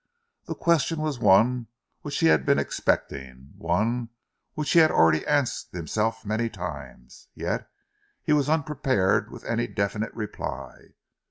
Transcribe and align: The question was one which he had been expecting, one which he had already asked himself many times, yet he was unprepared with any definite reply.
The 0.45 0.55
question 0.55 0.99
was 0.99 1.19
one 1.19 1.67
which 2.01 2.17
he 2.21 2.25
had 2.25 2.43
been 2.43 2.57
expecting, 2.57 3.53
one 3.55 4.09
which 4.55 4.71
he 4.71 4.79
had 4.79 4.89
already 4.89 5.23
asked 5.27 5.73
himself 5.73 6.25
many 6.25 6.49
times, 6.49 7.27
yet 7.35 7.69
he 8.23 8.33
was 8.33 8.49
unprepared 8.49 9.29
with 9.29 9.43
any 9.43 9.67
definite 9.67 10.11
reply. 10.15 10.95